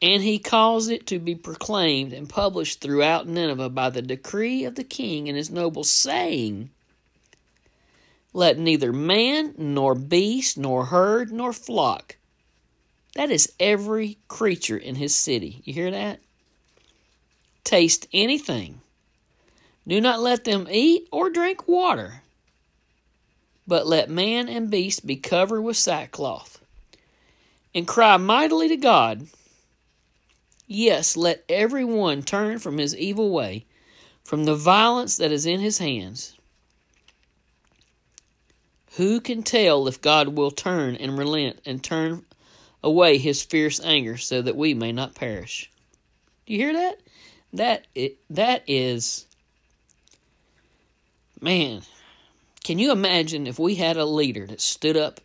And 0.00 0.22
he 0.22 0.38
caused 0.38 0.90
it 0.90 1.06
to 1.08 1.18
be 1.18 1.34
proclaimed 1.34 2.12
and 2.12 2.28
published 2.28 2.80
throughout 2.80 3.26
Nineveh 3.26 3.70
by 3.70 3.90
the 3.90 4.02
decree 4.02 4.64
of 4.64 4.76
the 4.76 4.84
king 4.84 5.28
and 5.28 5.36
his 5.36 5.50
nobles, 5.50 5.90
saying, 5.90 6.70
Let 8.32 8.58
neither 8.58 8.92
man, 8.92 9.54
nor 9.58 9.96
beast, 9.96 10.56
nor 10.56 10.86
herd, 10.86 11.32
nor 11.32 11.52
flock, 11.52 12.16
that 13.14 13.32
is 13.32 13.52
every 13.58 14.18
creature 14.28 14.76
in 14.76 14.94
his 14.94 15.12
city, 15.12 15.60
you 15.64 15.74
hear 15.74 15.90
that? 15.90 16.20
Taste 17.64 18.06
anything. 18.12 18.80
Do 19.88 20.00
not 20.00 20.20
let 20.20 20.44
them 20.44 20.68
eat 20.70 21.08
or 21.10 21.28
drink 21.28 21.66
water, 21.66 22.22
but 23.66 23.88
let 23.88 24.08
man 24.08 24.48
and 24.48 24.70
beast 24.70 25.04
be 25.04 25.16
covered 25.16 25.62
with 25.62 25.76
sackcloth, 25.76 26.60
and 27.74 27.88
cry 27.88 28.16
mightily 28.18 28.68
to 28.68 28.76
God 28.76 29.26
Yes, 30.70 31.16
let 31.16 31.44
every 31.48 31.84
one 31.84 32.22
turn 32.22 32.58
from 32.58 32.76
his 32.76 32.94
evil 32.94 33.30
way, 33.30 33.64
from 34.22 34.44
the 34.44 34.54
violence 34.54 35.16
that 35.16 35.32
is 35.32 35.46
in 35.46 35.60
his 35.60 35.78
hands. 35.78 36.36
Who 38.96 39.18
can 39.20 39.42
tell 39.42 39.88
if 39.88 40.02
God 40.02 40.28
will 40.28 40.50
turn 40.50 40.94
and 40.94 41.16
relent 41.16 41.60
and 41.64 41.82
turn 41.82 42.26
away 42.84 43.16
his 43.16 43.42
fierce 43.42 43.80
anger 43.80 44.18
so 44.18 44.42
that 44.42 44.56
we 44.56 44.74
may 44.74 44.92
not 44.92 45.14
perish? 45.14 45.70
Do 46.44 46.52
you 46.52 46.58
hear 46.58 46.74
that? 46.74 47.00
That 47.54 47.86
that 48.28 48.62
is 48.66 49.26
man, 51.40 51.82
can 52.62 52.78
you 52.78 52.92
imagine 52.92 53.46
if 53.46 53.58
we 53.58 53.76
had 53.76 53.96
a 53.96 54.04
leader 54.04 54.46
that 54.46 54.60
stood 54.60 54.98
up 54.98 55.20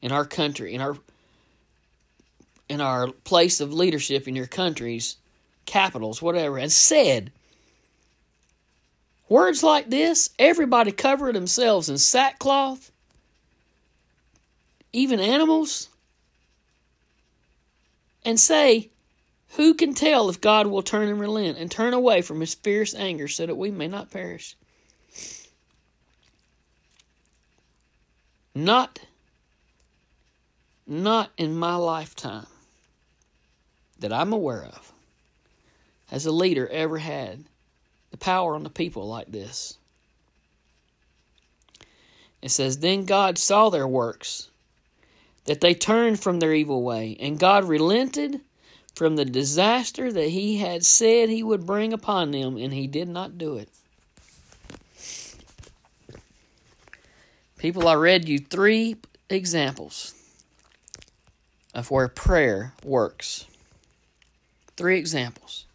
in 0.00 0.12
our 0.12 0.24
country, 0.24 0.72
in 0.72 0.80
our 0.80 0.96
in 2.68 2.80
our 2.80 3.08
place 3.08 3.60
of 3.60 3.72
leadership 3.72 4.28
in 4.28 4.36
your 4.36 4.46
countries, 4.46 5.16
capitals, 5.64 6.20
whatever, 6.20 6.58
and 6.58 6.70
said 6.70 7.32
words 9.28 9.62
like 9.62 9.90
this, 9.90 10.30
everybody 10.38 10.92
covered 10.92 11.34
themselves 11.34 11.88
in 11.88 11.98
sackcloth, 11.98 12.90
even 14.92 15.20
animals, 15.20 15.88
and 18.24 18.38
say, 18.38 18.90
Who 19.56 19.74
can 19.74 19.94
tell 19.94 20.28
if 20.28 20.40
God 20.40 20.66
will 20.66 20.82
turn 20.82 21.08
and 21.08 21.20
relent 21.20 21.58
and 21.58 21.70
turn 21.70 21.94
away 21.94 22.22
from 22.22 22.40
his 22.40 22.54
fierce 22.54 22.94
anger 22.94 23.28
so 23.28 23.46
that 23.46 23.54
we 23.54 23.70
may 23.70 23.88
not 23.88 24.10
perish? 24.10 24.56
Not 28.54 28.98
not 30.86 31.30
in 31.36 31.54
my 31.54 31.76
lifetime 31.76 32.46
that 33.98 34.12
I'm 34.12 34.32
aware 34.32 34.64
of 34.64 34.92
has 36.08 36.26
a 36.26 36.32
leader 36.32 36.66
ever 36.68 36.98
had 36.98 37.44
the 38.10 38.16
power 38.16 38.54
on 38.54 38.62
the 38.62 38.70
people 38.70 39.06
like 39.06 39.30
this. 39.30 39.76
It 42.40 42.50
says, 42.50 42.78
Then 42.78 43.04
God 43.04 43.36
saw 43.36 43.68
their 43.68 43.88
works, 43.88 44.48
that 45.44 45.60
they 45.60 45.74
turned 45.74 46.20
from 46.20 46.38
their 46.38 46.54
evil 46.54 46.82
way, 46.82 47.16
and 47.20 47.38
God 47.38 47.64
relented 47.64 48.40
from 48.94 49.16
the 49.16 49.24
disaster 49.24 50.12
that 50.12 50.28
he 50.28 50.58
had 50.58 50.84
said 50.84 51.28
he 51.28 51.42
would 51.42 51.66
bring 51.66 51.92
upon 51.92 52.30
them, 52.30 52.56
and 52.56 52.72
he 52.72 52.86
did 52.86 53.08
not 53.08 53.38
do 53.38 53.56
it. 53.56 53.68
People, 57.58 57.88
I 57.88 57.94
read 57.94 58.28
you 58.28 58.38
three 58.38 58.96
examples 59.28 60.14
of 61.74 61.90
where 61.90 62.08
prayer 62.08 62.72
works. 62.84 63.46
Three 64.78 64.96
examples. 64.96 65.66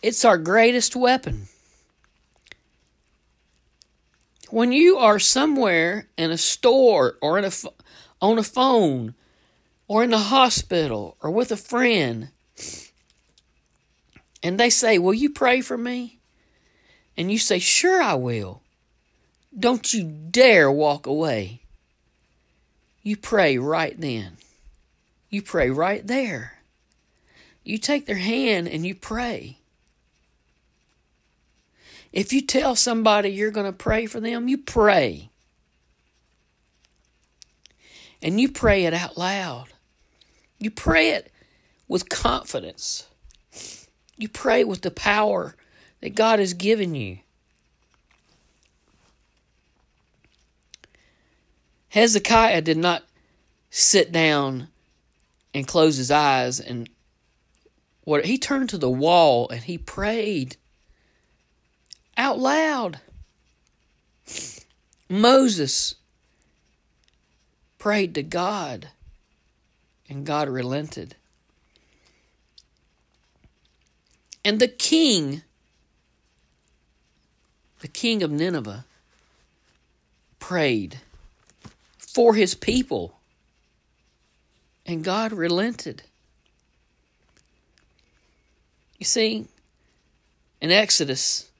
It's 0.00 0.24
our 0.24 0.38
greatest 0.38 0.96
weapon. 0.96 1.48
When 4.48 4.72
you 4.72 4.96
are 4.96 5.18
somewhere 5.18 6.08
in 6.16 6.30
a 6.30 6.38
store 6.38 7.18
or 7.20 7.38
in 7.38 7.44
a, 7.44 7.52
on 8.22 8.38
a 8.38 8.42
phone 8.42 9.14
or 9.86 10.02
in 10.02 10.08
the 10.08 10.18
hospital 10.18 11.18
or 11.20 11.30
with 11.30 11.52
a 11.52 11.58
friend, 11.58 12.30
and 14.42 14.58
they 14.58 14.70
say, 14.70 14.98
Will 14.98 15.12
you 15.12 15.28
pray 15.28 15.60
for 15.60 15.76
me? 15.76 16.18
And 17.18 17.30
you 17.30 17.38
say, 17.38 17.58
Sure, 17.58 18.00
I 18.00 18.14
will. 18.14 18.62
Don't 19.54 19.92
you 19.92 20.04
dare 20.04 20.72
walk 20.72 21.06
away. 21.06 21.60
You 23.02 23.18
pray 23.18 23.58
right 23.58 24.00
then. 24.00 24.38
You 25.28 25.42
pray 25.42 25.68
right 25.68 26.06
there. 26.06 26.61
You 27.64 27.78
take 27.78 28.06
their 28.06 28.16
hand 28.16 28.68
and 28.68 28.84
you 28.84 28.94
pray. 28.94 29.58
If 32.12 32.32
you 32.32 32.42
tell 32.42 32.76
somebody 32.76 33.30
you're 33.30 33.50
going 33.50 33.66
to 33.66 33.72
pray 33.72 34.06
for 34.06 34.20
them, 34.20 34.48
you 34.48 34.58
pray. 34.58 35.30
And 38.20 38.40
you 38.40 38.50
pray 38.50 38.84
it 38.84 38.94
out 38.94 39.16
loud. 39.16 39.68
You 40.58 40.70
pray 40.70 41.10
it 41.10 41.32
with 41.88 42.08
confidence. 42.08 43.06
You 44.16 44.28
pray 44.28 44.62
with 44.62 44.82
the 44.82 44.90
power 44.90 45.56
that 46.00 46.14
God 46.14 46.38
has 46.38 46.54
given 46.54 46.94
you. 46.94 47.18
Hezekiah 51.88 52.62
did 52.62 52.78
not 52.78 53.02
sit 53.70 54.12
down 54.12 54.68
and 55.52 55.66
close 55.66 55.96
his 55.96 56.10
eyes 56.10 56.60
and 56.60 56.88
what 58.04 58.24
he 58.24 58.36
turned 58.38 58.68
to 58.70 58.78
the 58.78 58.90
wall 58.90 59.48
and 59.48 59.62
he 59.62 59.78
prayed 59.78 60.56
out 62.16 62.38
loud. 62.38 63.00
Moses 65.08 65.94
prayed 67.78 68.14
to 68.14 68.22
God 68.22 68.88
and 70.08 70.26
God 70.26 70.48
relented. 70.48 71.16
And 74.44 74.58
the 74.58 74.68
king, 74.68 75.42
the 77.80 77.88
king 77.88 78.22
of 78.22 78.30
Nineveh, 78.30 78.84
prayed 80.40 80.98
for 81.98 82.34
his 82.34 82.54
people 82.54 83.18
and 84.84 85.04
God 85.04 85.32
relented. 85.32 86.02
You 89.02 89.04
see, 89.04 89.46
in 90.60 90.70
Exodus, 90.70 91.50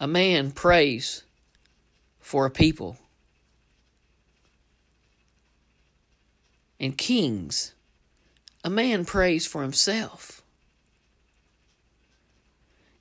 a 0.00 0.06
man 0.06 0.52
prays 0.52 1.22
for 2.18 2.46
a 2.46 2.50
people. 2.50 2.96
In 6.78 6.92
Kings, 6.92 7.74
a 8.64 8.70
man 8.70 9.04
prays 9.04 9.46
for 9.46 9.60
himself. 9.60 10.40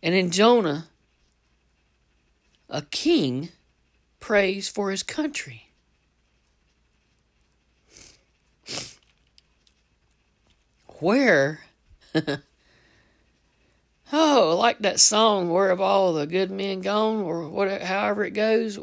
And 0.04 0.14
in 0.14 0.30
Jonah, 0.30 0.88
a 2.70 2.82
king 2.82 3.52
prays 4.20 4.68
for 4.68 4.92
his 4.92 5.02
country. 5.02 5.70
Where 11.00 11.62
Oh, 14.16 14.56
like 14.60 14.78
that 14.78 15.00
song, 15.00 15.50
Where 15.50 15.70
Have 15.70 15.82
All 15.82 16.14
the 16.14 16.28
Good 16.28 16.52
Men 16.52 16.82
Gone, 16.82 17.24
or 17.24 17.50
whatever, 17.50 17.84
however 17.84 18.24
it 18.24 18.36
goes. 18.36 18.78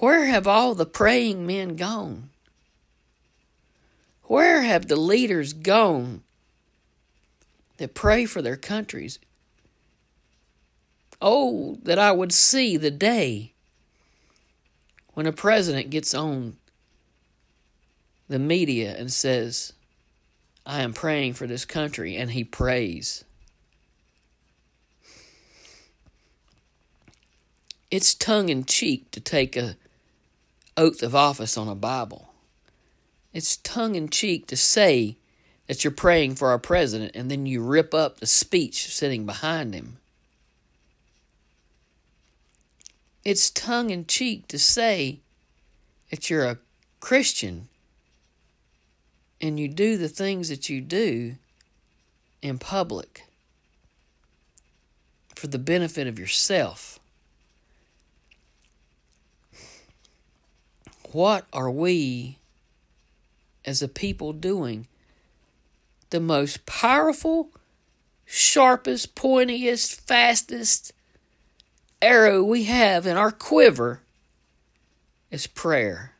Where 0.00 0.24
have 0.24 0.48
all 0.48 0.74
the 0.74 0.84
praying 0.84 1.46
men 1.46 1.76
gone? 1.76 2.30
Where 4.24 4.62
have 4.62 4.88
the 4.88 4.96
leaders 4.96 5.52
gone 5.52 6.24
that 7.76 7.94
pray 7.94 8.24
for 8.24 8.42
their 8.42 8.56
countries? 8.56 9.20
Oh, 11.22 11.78
that 11.84 12.00
I 12.00 12.10
would 12.10 12.32
see 12.32 12.76
the 12.76 12.90
day 12.90 13.52
when 15.14 15.26
a 15.26 15.32
president 15.32 15.90
gets 15.90 16.14
on 16.14 16.56
the 18.26 18.40
media 18.40 18.96
and 18.96 19.12
says, 19.12 19.72
I 20.66 20.80
am 20.80 20.94
praying 20.94 21.34
for 21.34 21.46
this 21.46 21.64
country, 21.64 22.16
and 22.16 22.32
he 22.32 22.42
prays. 22.42 23.24
It's 27.90 28.14
tongue 28.14 28.48
in 28.48 28.64
cheek 28.64 29.10
to 29.10 29.20
take 29.20 29.56
a 29.56 29.76
oath 30.76 31.02
of 31.02 31.14
office 31.14 31.56
on 31.56 31.66
a 31.68 31.74
Bible. 31.74 32.32
It's 33.32 33.56
tongue 33.56 33.96
in 33.96 34.08
cheek 34.08 34.46
to 34.46 34.56
say 34.56 35.16
that 35.66 35.82
you're 35.82 35.90
praying 35.90 36.36
for 36.36 36.50
our 36.50 36.58
president 36.58 37.12
and 37.14 37.30
then 37.30 37.46
you 37.46 37.62
rip 37.62 37.92
up 37.92 38.18
the 38.18 38.26
speech 38.26 38.94
sitting 38.94 39.26
behind 39.26 39.74
him. 39.74 39.98
It's 43.24 43.50
tongue 43.50 43.90
in 43.90 44.06
cheek 44.06 44.46
to 44.48 44.58
say 44.58 45.18
that 46.10 46.30
you're 46.30 46.46
a 46.46 46.58
Christian 47.00 47.68
and 49.40 49.58
you 49.58 49.66
do 49.66 49.96
the 49.96 50.08
things 50.08 50.48
that 50.48 50.68
you 50.68 50.80
do 50.80 51.36
in 52.40 52.58
public 52.58 53.24
for 55.34 55.48
the 55.48 55.58
benefit 55.58 56.06
of 56.06 56.18
yourself. 56.18 56.99
What 61.12 61.46
are 61.52 61.70
we 61.70 62.38
as 63.64 63.82
a 63.82 63.88
people 63.88 64.32
doing? 64.32 64.86
The 66.10 66.20
most 66.20 66.66
powerful, 66.66 67.50
sharpest, 68.24 69.16
pointiest, 69.16 70.00
fastest 70.00 70.92
arrow 72.00 72.44
we 72.44 72.64
have 72.64 73.06
in 73.06 73.16
our 73.16 73.32
quiver 73.32 74.02
is 75.30 75.46
prayer. 75.48 76.12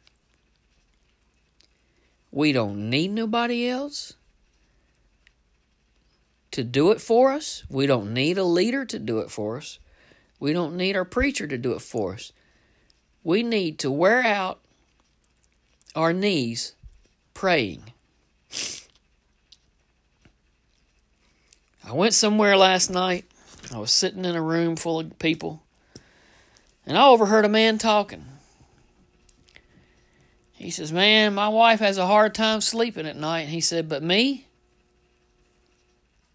We 2.33 2.53
don't 2.53 2.91
need 2.91 3.13
nobody 3.13 3.69
else 3.69 4.15
to 6.51 6.65
do 6.65 6.91
it 6.91 7.01
for 7.01 7.33
us. 7.33 7.65
We 7.69 7.87
don't 7.87 8.13
need 8.13 8.39
a 8.39 8.45
leader 8.45 8.85
to 8.85 8.99
do 8.99 9.21
it 9.21 9.31
for 9.31 9.57
us. 9.57 9.79
We 10.41 10.53
don't 10.53 10.77
need 10.77 10.97
our 10.97 11.05
preacher 11.05 11.47
to 11.47 11.59
do 11.59 11.73
it 11.73 11.83
for 11.83 12.15
us. 12.15 12.33
We 13.23 13.43
need 13.43 13.79
to 13.81 13.91
wear 13.91 14.23
out 14.23 14.61
our 15.95 16.13
knees 16.13 16.75
praying. 17.35 17.83
I 21.85 21.93
went 21.93 22.15
somewhere 22.15 22.57
last 22.57 22.91
night. 22.91 23.25
I 23.75 23.79
was 23.79 23.93
sitting 23.93 24.25
in 24.25 24.37
a 24.37 24.43
room 24.43 24.77
full 24.77 25.01
of 25.01 25.19
people, 25.19 25.63
and 26.87 26.97
I 26.97 27.07
overheard 27.07 27.45
a 27.45 27.49
man 27.49 27.79
talking. 27.79 28.25
He 30.61 30.71
says, 30.71 30.93
Man, 30.93 31.35
my 31.35 31.49
wife 31.49 31.81
has 31.81 31.97
a 31.97 32.07
hard 32.07 32.35
time 32.35 32.61
sleeping 32.61 33.07
at 33.07 33.17
night. 33.17 33.41
And 33.41 33.51
he 33.51 33.63
said, 33.63 33.89
But 33.89 34.03
me? 34.03 34.47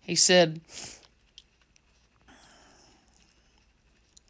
He 0.01 0.15
said, 0.15 0.61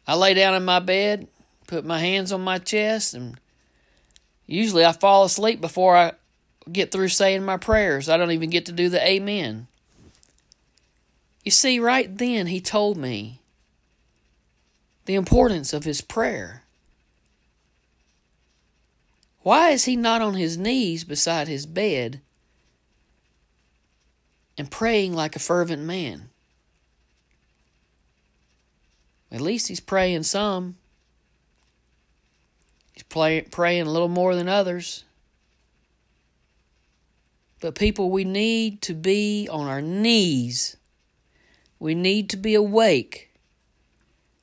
I 0.06 0.14
lay 0.14 0.34
down 0.34 0.54
in 0.54 0.66
my 0.66 0.80
bed, 0.80 1.28
put 1.66 1.84
my 1.84 1.98
hands 1.98 2.30
on 2.30 2.42
my 2.42 2.58
chest, 2.58 3.14
and 3.14 3.40
Usually 4.46 4.84
I 4.84 4.92
fall 4.92 5.24
asleep 5.24 5.60
before 5.60 5.96
I 5.96 6.12
get 6.70 6.92
through 6.92 7.08
saying 7.08 7.44
my 7.44 7.56
prayers. 7.56 8.08
I 8.08 8.16
don't 8.16 8.30
even 8.30 8.50
get 8.50 8.66
to 8.66 8.72
do 8.72 8.88
the 8.88 9.04
amen. 9.06 9.66
You 11.44 11.50
see, 11.50 11.78
right 11.78 12.16
then 12.16 12.48
he 12.48 12.60
told 12.60 12.96
me 12.96 13.40
the 15.04 15.14
importance 15.14 15.72
of 15.72 15.84
his 15.84 16.00
prayer. 16.00 16.62
Why 19.42 19.70
is 19.70 19.84
he 19.84 19.94
not 19.94 20.22
on 20.22 20.34
his 20.34 20.58
knees 20.58 21.04
beside 21.04 21.46
his 21.46 21.66
bed 21.66 22.20
and 24.58 24.70
praying 24.70 25.14
like 25.14 25.36
a 25.36 25.40
fervent 25.40 25.82
man? 25.82 26.30
At 29.30 29.40
least 29.40 29.68
he's 29.68 29.80
praying 29.80 30.24
some. 30.24 30.76
He's 32.96 33.02
play, 33.02 33.42
praying 33.42 33.86
a 33.86 33.90
little 33.90 34.08
more 34.08 34.34
than 34.34 34.48
others. 34.48 35.04
But 37.60 37.74
people, 37.74 38.10
we 38.10 38.24
need 38.24 38.80
to 38.82 38.94
be 38.94 39.48
on 39.50 39.66
our 39.68 39.82
knees. 39.82 40.78
We 41.78 41.94
need 41.94 42.30
to 42.30 42.38
be 42.38 42.54
awake. 42.54 43.30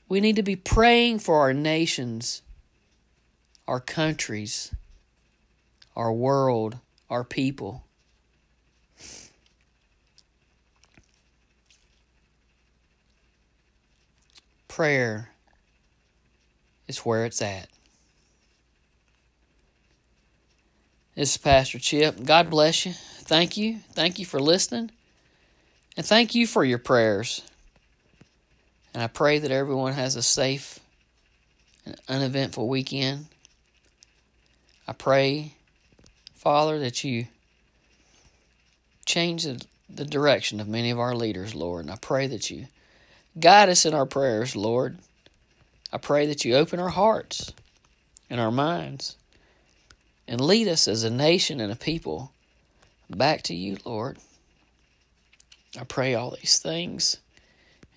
We 0.08 0.22
need 0.22 0.36
to 0.36 0.44
be 0.44 0.56
praying 0.56 1.20
for 1.20 1.40
our 1.40 1.54
nations, 1.54 2.44
our 3.68 3.80
countries, 3.80 4.72
our 5.96 6.14
world, 6.14 6.78
our 7.10 7.24
people. 7.24 7.84
Prayer 14.68 15.32
is 16.88 17.00
where 17.00 17.26
it's 17.26 17.42
at. 17.42 17.68
This 21.16 21.34
is 21.34 21.38
Pastor 21.38 21.78
Chip. 21.78 22.26
God 22.26 22.50
bless 22.50 22.88
you. 22.88 22.94
Thank 22.94 23.56
you. 23.56 23.78
Thank 23.92 24.18
you 24.18 24.26
for 24.26 24.40
listening. 24.40 24.90
And 25.96 26.04
thank 26.04 26.34
you 26.34 26.48
for 26.48 26.66
your 26.66 26.80
prayers. 26.80 27.44
And 28.96 29.04
I 29.04 29.06
pray 29.06 29.38
that 29.38 29.52
everyone 29.52 29.94
has 29.94 30.16
a 30.16 30.24
safe 30.24 30.80
and 31.86 31.96
uneventful 32.10 32.68
weekend. 32.68 33.28
I 34.88 34.94
pray, 34.94 35.54
Father, 36.34 36.80
that 36.80 37.04
you 37.04 37.28
change 39.06 39.44
the, 39.44 39.64
the 39.88 40.06
direction 40.06 40.60
of 40.60 40.68
many 40.68 40.90
of 40.90 41.00
our 41.00 41.14
leaders, 41.14 41.54
Lord. 41.54 41.86
And 41.86 41.92
I 41.92 41.98
pray 41.98 42.26
that 42.26 42.50
you 42.50 42.66
guide 43.40 43.70
us 43.70 43.86
in 43.86 43.94
our 43.94 44.08
prayers, 44.08 44.56
Lord. 44.56 44.98
I 45.92 46.00
pray 46.00 46.26
that 46.26 46.44
you 46.44 46.56
open 46.56 46.80
our 46.80 46.90
hearts 46.90 47.54
and 48.32 48.42
our 48.42 48.52
minds 48.52 49.16
and 50.28 50.42
lead 50.42 50.68
us 50.68 50.88
as 50.88 51.04
a 51.04 51.10
nation 51.10 51.60
and 51.60 51.72
a 51.72 51.76
people 51.76 52.32
back 53.10 53.42
to 53.44 53.56
you, 53.56 53.78
Lord. 53.86 54.18
I 55.80 55.84
pray 55.84 56.14
all 56.14 56.32
these 56.32 56.60
things 56.60 57.18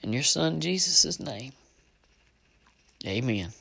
in 0.03 0.13
your 0.13 0.23
Son 0.23 0.61
Jesus' 0.61 1.21
name. 1.21 1.53
Amen. 3.07 3.53